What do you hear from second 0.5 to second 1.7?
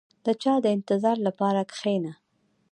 د انتظار لپاره